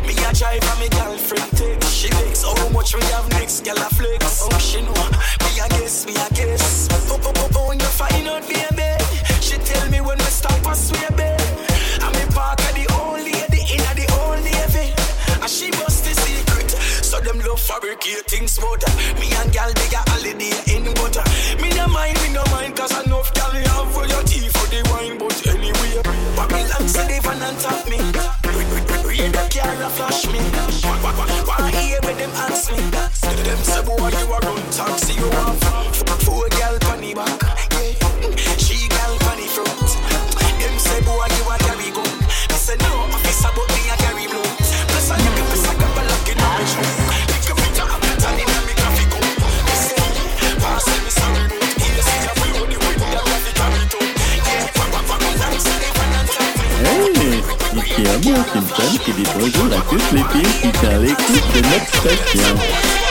Me 0.05 0.13
a 0.13 0.33
drive 0.33 0.61
and 0.61 0.79
me 0.79 0.87
girlfriend 0.89 1.51
take. 1.57 1.83
She 1.85 2.09
thinks 2.09 2.43
how 2.43 2.69
much 2.69 2.93
we 2.93 3.01
have 3.05 3.27
next 3.31 3.65
gal 3.65 3.77
Ici 57.75 58.03
un 58.07 58.17
mot 58.29 58.43
qui 58.51 58.59
me 58.59 58.99
qui 58.99 59.13
dépose 59.13 59.69
la 59.69 59.77
queue 59.89 59.97
les 60.13 60.23
pieds 60.23 60.51
qui 60.61 60.71
tient 60.79 60.99
l'écoute 60.99 61.53
de 61.55 61.61
notre 61.61 61.87
station. 61.87 63.02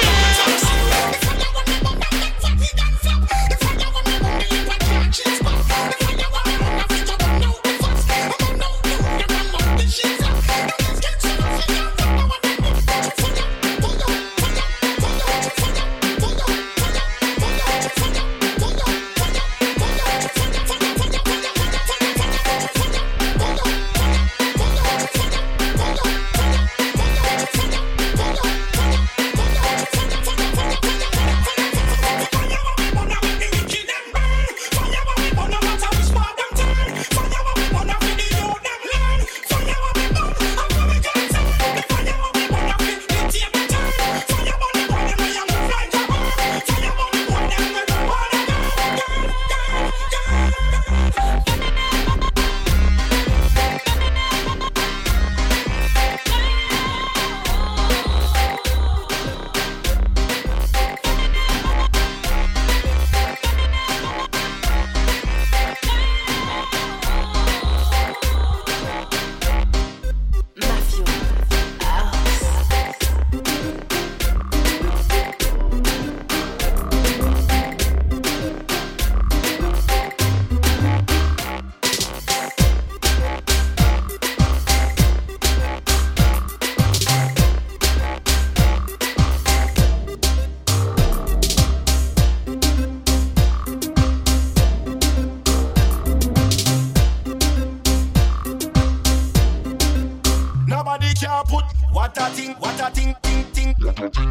A 102.23 102.31
thing, 102.31 102.55
what 102.61 102.81
a 102.81 102.91
thing, 102.91 103.17
ting, 103.23 103.45
ting, 103.53 103.75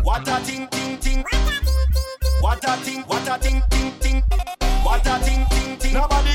what 0.04 0.28
a 0.28 0.36
thing, 0.46 0.68
ting, 0.72 0.98
ting, 1.00 1.26
what 2.40 2.64
a 2.64 2.78
thing, 2.78 3.02
what 3.02 3.28
a 3.28 3.38
thing, 3.38 3.62
ting, 3.70 3.92
ting, 4.00 4.24
what 4.84 5.06
a 5.06 5.20
thing, 5.20 5.46
ting, 5.50 5.78
ting. 5.78 5.94
Nobody 5.94 6.32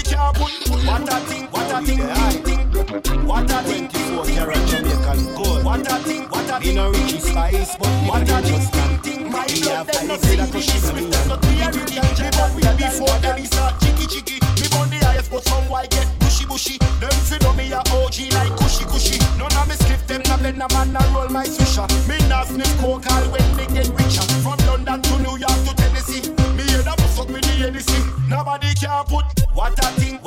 What 0.86 1.12
a 1.12 1.20
thing, 1.26 1.44
what 1.46 1.72
a 1.72 1.84
thing, 1.84 1.98
thing, 1.98 3.02
thing. 3.02 3.26
What 3.26 3.50
a 3.50 3.62
thing, 3.62 3.88
24 3.88 4.24
karat 4.26 4.68
Jamaican 4.68 5.34
gold. 5.34 5.64
What 5.64 5.90
a 5.90 5.98
thing, 6.04 6.22
what 6.28 6.50
a 6.50 6.60
thing, 6.60 6.74
no 6.76 6.92
thing, 6.92 7.02
Richie 7.04 7.18
thing. 7.18 7.32
Spice, 7.32 7.76
but 7.76 7.88
What 8.08 8.22
a 8.22 8.42
thing, 8.42 8.44
just 8.44 8.72
thing, 8.72 8.98
thing. 9.00 9.32
My 9.32 9.46
love 9.64 9.86
them 9.86 10.08
no 10.08 10.16
five 10.16 10.24
see 10.24 10.36
that 10.36 10.52
the 10.52 10.60
she 10.60 10.78
sweet. 10.78 11.04
me. 11.04 11.10
Them 11.10 11.28
no 11.28 11.36
clear 11.36 11.68
it 11.68 11.96
and 11.96 12.16
jam 12.16 12.36
up 12.40 12.54
with 12.54 12.76
before 12.76 13.18
them 13.20 13.44
start 13.46 13.80
chicky 13.80 14.06
chicky. 14.06 14.36
Me 14.60 14.66
burn 14.72 14.90
the 14.92 14.98
highest, 15.04 15.30
but 15.30 15.44
some 15.44 15.68
white 15.68 15.90
get 15.90 16.08
bushy 16.20 16.44
bushy. 16.46 16.78
Them 17.00 17.16
fi 17.24 17.36
know 17.40 17.52
me 17.54 17.72
a 17.72 17.80
OG 17.80 18.32
like 18.36 18.54
cushy 18.60 18.84
cushy. 18.84 19.18
None 19.38 19.52
of 19.56 19.68
me 19.68 19.74
skip 19.74 20.00
them, 20.06 20.22
na 20.28 20.36
blend 20.36 20.62
a 20.62 20.68
man, 20.72 20.92
roll 20.92 21.05
my 21.36 21.44
swisher. 21.44 21.86
Me 22.08 22.16
nah 22.28 22.44
sniff 22.44 22.72
coke 22.80 23.04
all 23.12 23.24
when 23.28 23.48
me 23.56 23.66
get 23.74 23.88
richer. 23.98 24.24
From 24.42 24.56
London 24.66 25.02
to 25.02 25.18
New 25.18 25.36
York 25.36 25.58
to 25.66 25.72
Tennessee. 25.76 26.22
Me 26.56 26.64
bust 26.84 27.20
up 27.20 27.28
with 27.28 27.42
the 27.42 27.54
Hennessy. 27.60 28.00
Nobody 28.28 28.72
can 28.74 29.04
put 29.04 29.26
what 29.52 29.78
a 29.84 29.88
thing, 30.00 30.18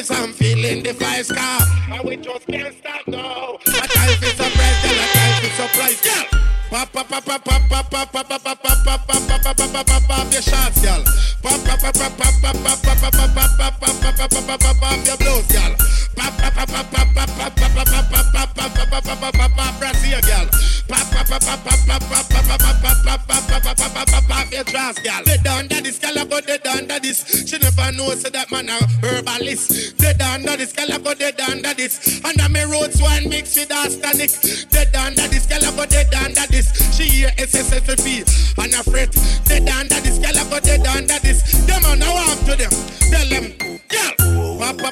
Vibes, 0.00 0.16
I'm 0.16 0.32
feeling 0.32 0.82
the 0.82 0.90
vibes, 0.90 1.34
car. 1.34 1.60
And 1.92 2.08
we 2.08 2.16
just 2.16 2.46
can't 2.46 2.74
stop 2.74 3.06
now. 3.06 3.58
A 3.66 3.86
time 3.86 4.16
for 4.16 4.32
surprise, 4.32 4.80
girl, 4.80 4.96
time 5.12 5.42
for 5.42 5.50
surprise, 5.60 6.00
girl. 6.00 6.40
Pop, 6.70 6.92
pop, 6.92 7.08
pop, 7.08 7.24
pop, 7.24 7.44
pop, 7.44 7.68
pop, 7.68 7.90
pop, 7.90 8.10
pop, 8.10 8.28
pop, 8.28 8.42
pop, 8.44 8.62
pop, 8.62 8.86
pop, 8.86 9.06
pop, 9.06 9.28
pop, 9.28 9.56
pop, 9.56 9.72
pop, 9.72 9.86
pop, 9.86 10.02
pop 10.08 10.32
your 10.32 10.40
shots, 10.40 10.80
girl. 10.80 11.04
Pop, 11.42 11.60
pop, 11.64 11.80
pop, 11.80 11.94
pop, 11.94 12.16
pop, 12.16 12.34
pop, 12.40 12.56
pop, 12.64 12.80
pop, 12.80 13.00
pop, 13.00 13.12
pop, 13.12 13.34
pop, 13.36 13.58
pop, 13.58 13.80
pop, 13.80 14.00
pop, 14.00 14.16
pop, 14.16 14.46
pop, 14.46 14.60
pop, 14.60 14.76
pop 14.80 15.04
your 15.04 15.16
blows, 15.18 15.46
girl. 15.52 15.74
Pop, 16.16 16.32
pop, 16.38 16.54
pop, 16.54 16.68
pop, 16.68 16.90
pop, 16.90 17.08
pop, 17.12 17.28
pop, 17.36 17.52
pop, 17.52 17.74
pop, 17.74 17.84
pop, 17.84 18.08
pop, 18.08 18.32
pop, 18.32 18.54
pop, 18.56 18.80
pop, 18.80 19.04
pop, 19.04 19.20
pop, 19.20 19.34
pop, 19.36 19.52
pop, 19.52 19.72
Brazil, 19.80 20.20
girl. 20.24 20.46
Pop, 20.88 21.04
pop, 21.12 21.28
pop, 21.28 21.44
pop, 21.44 21.60
pop, 21.60 21.84
pop, 21.84 22.00
pop, 22.08 22.24
pop, 22.24 22.56
pop, 22.56 22.60
pop, 22.60 22.88
pop, 22.88 23.20
pop, 23.20 23.28
pop, 23.28 23.52
pop, 23.52 23.76
pop, 23.76 23.92
pop, 23.92 24.08
pop, 24.08 24.24
pop 24.24 24.52
your 24.52 24.64
dress, 24.64 24.96
girl. 25.04 25.22
They 25.26 25.36
done 25.44 25.68
that 25.68 25.84
this 25.84 25.98
girl 25.98 26.16
about 26.16 26.46
they 26.46 26.56
done 26.56 26.76
that 26.76 26.79
this. 27.10 27.48
She 27.48 27.58
never 27.58 27.90
knows 27.92 28.22
so 28.22 28.30
that 28.30 28.50
man 28.50 28.68
a 28.68 28.78
herbalist. 29.02 29.96
Dead 29.98 30.20
under 30.22 30.56
this, 30.56 30.72
girl 30.72 30.92
I 30.92 30.98
go 30.98 31.14
dead 31.14 31.40
under 31.40 31.74
this. 31.74 32.22
Under 32.24 32.48
me 32.48 32.62
roads 32.62 33.02
wine 33.02 33.28
mixed 33.28 33.56
with 33.56 33.72
arsenic. 33.72 34.30
Dead 34.70 34.94
under 34.94 35.26
this, 35.28 35.46
girl 35.46 35.64
I 35.64 35.76
go 35.76 35.86
dead 35.86 36.14
under 36.14 36.46
this. 36.48 36.70
She 36.96 37.04
hear 37.04 37.30
SSFP 37.38 38.22
and 38.62 38.74
a 38.74 38.82
fret. 38.84 39.10
Dead 39.44 39.68
under 39.68 40.00
this, 40.00 40.18
girl 40.18 40.38
I 40.38 40.44
go 40.50 40.60
dead 40.60 40.86
under 40.86 41.18
this. 41.18 41.29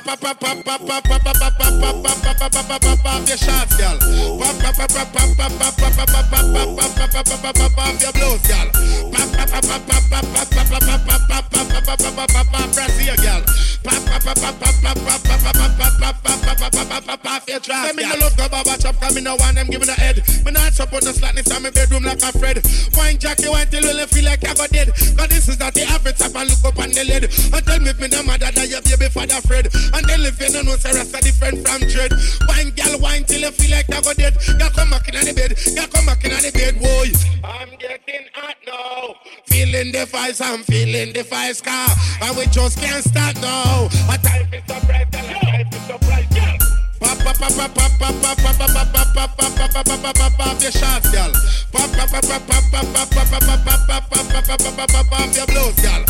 Pop 0.08 0.20
pop 0.20 0.40
pop 0.40 0.64
pop 0.64 0.80
pop 0.86 1.04
pop 1.04 1.22
pop 1.22 1.36
pop 1.36 1.52
pop 1.52 2.40
pop 2.40 2.50
pop 2.50 2.80
pop 2.80 2.98
pop 3.04 3.28
your 3.28 3.36
shots, 3.36 3.76
girl. 3.76 3.98
Pop 4.40 4.56
pop 4.56 4.74
pop 4.74 4.88
pop 4.88 5.12
pop 5.12 5.36
pop 5.36 5.52
pop 5.52 5.76
pop 5.76 5.92
pop 5.92 6.08
pop 6.08 6.32
pop 6.32 6.76
pop 6.76 6.96
pop 6.96 7.12
pop 7.12 7.42
pop 7.42 7.54
pop 7.54 7.72
pop 7.76 8.00
your 8.00 8.12
blows, 8.16 8.40
girl. 8.48 8.72
Pop 9.12 9.28
pop 9.36 9.50
pop 9.52 9.68
pop 9.68 9.84
pop 9.84 10.08
pop 10.08 10.24
pop 10.32 10.48
pop 10.48 10.64
pop 10.64 10.80
pop 10.80 11.04
pop 11.04 11.28
pop 11.28 11.52
pop 11.52 11.84
pop 11.84 12.00
pop 12.00 12.16
pop 12.16 12.28
pop 12.32 12.46
pop 12.48 12.72
Brazil, 12.72 13.16
girl. 13.20 13.42
Pop 13.84 14.00
pop 14.08 14.24
pop 14.24 14.36
pop 14.40 14.56
pop 14.56 14.80
pop 14.80 14.96
pop 14.96 15.20
pop 15.20 15.44
pop 15.44 15.76
pop 15.76 15.92
pop 16.00 16.16
pop 16.24 16.40
pop 16.40 16.56
pop 16.56 16.72
pop 16.72 16.88
pop 16.88 17.04
pop 17.04 17.22
pop 17.22 17.42
your 17.44 17.60
girl. 17.60 17.92
Me 17.92 18.02
no 18.08 18.16
love 18.16 18.36
go 18.38 18.48
baba 18.48 18.80
chop, 18.80 18.96
'cause 18.96 19.14
me 19.14 19.20
no 19.20 19.36
want 19.36 19.56
them 19.56 19.66
giving 19.68 19.90
a 19.90 19.92
head. 19.92 20.24
Me 20.42 20.52
not 20.52 20.72
support 20.72 21.04
the 21.04 21.12
slackness 21.12 21.52
in 21.52 21.62
my 21.62 21.68
bedroom 21.68 22.04
like 22.04 22.22
a 22.22 22.32
Fred. 22.32 22.64
Wine 22.96 23.18
Jackie, 23.18 23.48
wine 23.48 23.68
till 23.68 23.84
you 23.84 24.06
feel 24.06 24.24
like 24.24 24.40
I 24.48 24.54
got 24.54 24.70
dead. 24.70 24.88
'Cause 24.88 25.28
this 25.28 25.48
is 25.48 25.58
not 25.60 25.74
the 25.74 25.84
average 25.84 26.16
type 26.16 26.34
and 26.34 26.48
look 26.48 26.64
up 26.64 26.78
on 26.78 26.90
the 26.96 27.04
lid. 27.04 27.24
And 27.52 27.66
tell 27.66 27.80
me 27.80 27.90
if 27.90 28.00
no 28.00 28.22
mother 28.22 28.50
that 28.50 28.68
your 28.68 28.80
baby 28.80 29.08
father 29.12 29.40
Fred. 29.46 29.68
And 29.98 30.06
then 30.06 30.20
if 30.30 30.38
you 30.38 30.46
don't 30.54 30.64
know, 30.64 30.76
say 30.76 30.94
different 30.94 31.66
from 31.66 31.82
dread. 31.90 32.14
Wine 32.46 32.70
girl, 32.70 33.00
wine 33.00 33.24
till 33.24 33.40
you 33.40 33.50
feel 33.50 33.72
like 33.74 33.90
I 33.90 34.00
got 34.00 34.14
dead. 34.14 34.38
Girl, 34.46 34.70
come 34.70 34.90
back 34.90 35.08
in 35.10 35.18
the 35.18 35.34
bed. 35.34 35.58
Girl, 35.74 35.90
come 35.90 36.06
back 36.06 36.22
in 36.22 36.30
the 36.38 36.50
bed, 36.54 36.78
boy. 36.78 37.10
I'm 37.42 37.70
getting 37.82 38.30
hot 38.30 38.54
now. 38.62 39.18
Feeling 39.46 39.90
the 39.90 40.06
vibes, 40.06 40.38
I'm 40.38 40.62
feeling 40.62 41.12
the 41.14 41.26
vibes, 41.26 41.58
car. 41.58 41.90
And 42.22 42.36
we 42.38 42.46
just 42.46 42.78
can't 42.78 43.02
stop 43.02 43.34
now. 43.42 43.90
A 44.06 44.14
time 44.22 44.46
for 44.46 44.62
surprise, 44.70 45.10
girl, 45.10 45.26
a 45.26 45.34
time 45.34 45.66
for 45.66 45.82
surprise, 45.90 46.30
girl. 46.30 46.56
Pop, 47.02 47.18
pop, 47.18 47.34
pop, 47.34 47.52
pop, 47.58 47.74
pop, 47.74 47.98
pop, 47.98 48.38
pop, 48.38 48.54
pop, 48.54 48.70
pop, 48.70 48.94
pop, 48.94 49.34
pop, 49.34 49.50
pop, 49.58 49.74
pop, 49.74 49.98
pop, 49.98 50.14
pop, 50.14 50.32
pop, 50.38 50.62
your 50.62 50.70
shots, 50.70 51.10
girl. 51.10 51.32
Pop, 51.74 51.90
pop, 51.90 52.06
pop, 52.06 52.22
pop, 52.22 52.42
pop, 52.46 52.62
pop, 52.70 52.86
pop, 52.94 53.10
pop, 53.10 53.30
pop, 53.34 53.50
pop, 53.66 54.06
pop, 54.06 54.30
pop, 54.30 54.46
pop, 54.46 54.62
pop, 54.62 54.90
pop, 54.94 55.06
pop, 55.10 55.34
your 55.34 55.46
blows, 55.50 55.74
girl. 55.82 56.06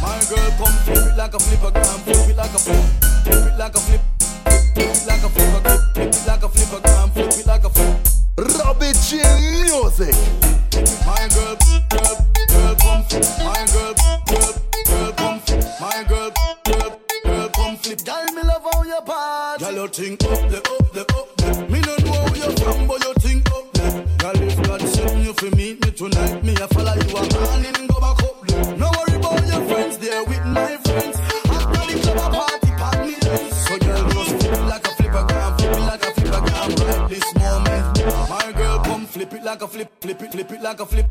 My 0.00 0.20
girl 0.28 0.50
come 0.58 0.76
flip 0.84 0.96
it 0.96 1.16
like 1.16 1.34
a 1.34 1.38
flipper 1.38 1.70
gram, 1.70 1.98
flip 2.00 2.28
it 2.28 2.36
like 2.36 2.54
a 2.54 2.58
flip, 2.58 2.84
flip 3.24 3.46
it 3.46 3.58
like 3.58 3.74
a 3.74 3.78
flip, 3.80 4.00
flip 4.74 4.88
it 4.88 5.06
like 5.06 5.22
a 5.22 5.28
flipper, 5.28 5.60
flip 5.94 6.14
it 6.14 6.26
like 6.26 6.42
a 6.42 6.48
flipper 6.48 6.80
gram, 6.80 7.10
flip 7.10 7.32
it 7.32 7.46
like 7.46 7.64
a 7.64 7.70
flip. 7.70 7.96
Robbie 8.58 8.92
G 9.04 9.22
music. 9.62 10.14
My 11.06 11.28
girl, 11.34 11.56
girl, 11.90 12.16
girl 12.48 12.74
come 12.76 13.04
flip, 13.04 13.24
my 13.44 13.66
girl, 13.72 13.94
girl, 14.26 14.52
girl 14.86 15.12
come 15.12 15.40
flip, 15.40 15.64
my 15.80 16.04
girl. 16.08 16.35
You 19.86 19.92
think 19.92 20.24
up 20.24 20.50
the, 20.50 20.58
up 20.58 20.92
the, 20.92 21.00
up 21.00 21.36
the. 21.36 21.66
Me 21.70 21.80
no 21.80 21.94
know 22.02 22.18
how 22.18 22.34
you 22.34 22.50
from, 22.58 22.86
but 22.86 23.04
you 23.04 23.14
think 23.22 23.50
up 23.52 23.72
the. 23.72 23.86
Girl, 24.18 24.42
if 24.42 24.62
God 24.66 24.80
send 24.82 25.24
you 25.24 25.32
for 25.32 25.50
meet 25.54 25.84
me 25.84 25.90
tonight, 25.92 26.42
me 26.42 26.54
a 26.54 26.66
follow 26.68 26.94
you 26.94 27.16
a 27.16 27.22
morning 27.34 27.86
go 27.86 28.00
back 28.00 28.22
up 28.22 28.46
there. 28.46 28.76
No 28.76 28.90
worry 28.90 29.16
about 29.16 29.46
your 29.46 29.62
friends, 29.68 29.98
there 29.98 30.24
with 30.24 30.44
my 30.46 30.76
friends. 30.78 31.16
After 31.54 31.82
the 31.86 32.00
club 32.02 32.18
a 32.18 32.26
party, 32.34 32.70
party 32.82 33.14
me 33.14 33.50
So 33.62 33.78
girl, 33.78 34.10
just 34.10 34.30
flip 34.40 34.54
it 34.54 34.64
like 34.66 34.86
a 34.86 34.90
flipper 34.90 35.24
gram, 35.28 35.58
flip 35.58 35.72
it 35.72 35.80
like 35.80 36.02
a 36.02 36.10
flipper 36.14 36.40
gram 36.46 36.70
right 36.82 37.08
this 37.08 37.34
moment. 37.34 38.30
My 38.30 38.52
girl, 38.56 38.78
come 38.80 39.06
flip 39.06 39.32
it 39.34 39.44
like 39.44 39.62
a 39.62 39.68
flip, 39.68 39.90
flip 40.00 40.22
it, 40.22 40.32
flip 40.32 40.52
it 40.52 40.62
like 40.62 40.80
a 40.80 40.86
flip, 40.86 41.06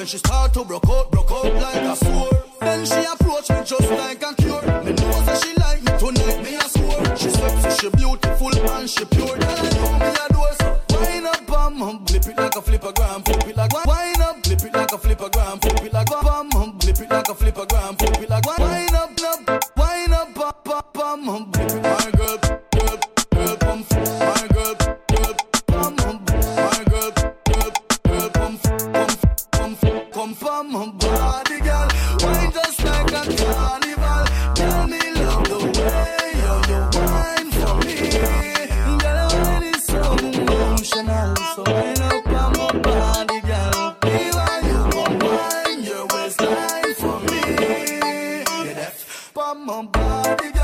Then 0.00 0.06
she 0.06 0.16
start 0.16 0.54
to 0.54 0.64
broke 0.64 0.88
out, 0.88 1.10
broke 1.10 1.30
out 1.30 1.54
like 1.56 1.82
a 1.82 1.94
sore. 1.94 2.30
Then 2.62 2.86
she 2.86 3.04
approach 3.04 3.50
me 3.50 3.60
just 3.62 3.90
like 3.90 4.22
a 4.22 4.34
cure. 4.34 4.62
Me 4.80 4.92
know 4.96 5.20
that 5.28 5.44
she 5.44 5.52
like 5.60 5.82
me 5.84 5.92
tonight, 6.00 6.42
me 6.42 6.54
a 6.56 6.62
score. 6.62 7.16
She 7.18 7.28
sexy, 7.28 7.70
she 7.78 7.90
beautiful, 7.90 8.70
and 8.70 8.88
she 8.88 9.04
pure. 9.04 9.36
Then 9.36 9.58
I 9.58 9.68
know 9.76 9.92
me 10.00 10.08
a 10.08 10.26
do 10.32 10.42
so. 10.56 10.80
Wine 10.96 11.26
up, 11.26 11.46
bum, 11.46 11.82
um, 11.82 12.06
flip 12.06 12.26
it 12.28 12.38
like 12.38 12.56
a 12.56 12.62
flipper 12.62 12.92
gram, 12.92 13.22
flip 13.24 13.46
it 13.46 13.56
like 13.58 13.86
wine 13.86 14.22
up, 14.22 14.42
flip 14.42 14.62
it 14.64 14.72
like 14.72 14.90
a 14.90 14.96
flipper 14.96 15.28
gram, 15.28 15.58
flip 15.60 15.84
it 15.84 15.92
like 15.92 16.06
bum, 16.08 16.50
um, 16.56 16.78
flip 16.78 16.98
it 16.98 17.10
like 17.10 17.28
a 17.28 17.34
flipper 17.34 17.66
gram, 17.66 17.94
flip 17.96 18.22
it 18.22 18.30
like 18.30 18.58
wine 18.58 18.94
up, 18.94 19.10
up, 19.20 19.76
wine 19.76 20.12
up, 20.14 20.38
up, 20.38 20.68
up, 20.96 20.96
flip 20.96 21.69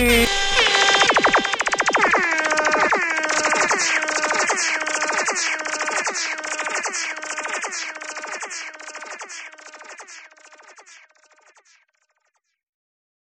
Bye. 0.00 0.49